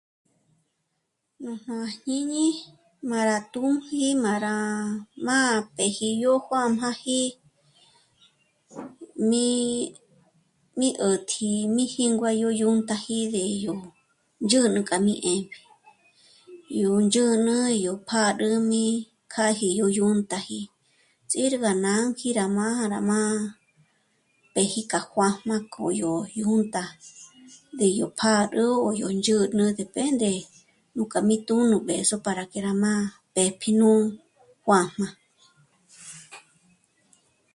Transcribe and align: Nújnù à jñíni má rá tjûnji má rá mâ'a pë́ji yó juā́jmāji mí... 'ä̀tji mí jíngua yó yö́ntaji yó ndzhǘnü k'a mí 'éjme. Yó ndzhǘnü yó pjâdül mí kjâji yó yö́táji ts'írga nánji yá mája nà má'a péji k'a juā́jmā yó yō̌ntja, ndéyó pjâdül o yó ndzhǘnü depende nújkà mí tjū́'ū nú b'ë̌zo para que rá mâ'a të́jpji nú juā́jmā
Nújnù 1.43 1.73
à 1.85 1.89
jñíni 1.99 2.45
má 3.09 3.19
rá 3.27 3.37
tjûnji 3.53 4.05
má 4.25 4.33
rá 4.45 4.55
mâ'a 5.25 5.55
pë́ji 5.75 6.09
yó 6.23 6.33
juā́jmāji 6.49 7.19
mí... 9.29 9.45
'ä̀tji 11.01 11.49
mí 11.75 11.83
jíngua 11.93 12.31
yó 12.41 12.49
yö́ntaji 12.61 13.17
yó 13.65 13.73
ndzhǘnü 14.43 14.79
k'a 14.89 14.97
mí 15.05 15.13
'éjme. 15.31 15.57
Yó 16.81 16.91
ndzhǘnü 17.05 17.55
yó 17.85 17.93
pjâdül 18.07 18.55
mí 18.71 18.83
kjâji 19.33 19.69
yó 19.79 19.87
yö́táji 19.97 20.59
ts'írga 21.29 21.71
nánji 21.85 22.27
yá 22.37 22.45
mája 22.57 22.85
nà 22.93 22.99
má'a 23.11 23.37
péji 24.53 24.81
k'a 24.91 24.99
juā́jmā 25.11 25.55
yó 26.01 26.11
yō̌ntja, 26.39 26.83
ndéyó 27.73 28.05
pjâdül 28.19 28.69
o 28.87 28.89
yó 29.01 29.07
ndzhǘnü 29.17 29.65
depende 29.79 30.31
nújkà 30.95 31.19
mí 31.27 31.35
tjū́'ū 31.45 31.63
nú 31.71 31.77
b'ë̌zo 31.87 32.15
para 32.25 32.43
que 32.51 32.59
rá 32.65 32.73
mâ'a 32.83 33.05
të́jpji 33.35 33.69
nú 33.79 33.89
juā́jmā 34.63 35.07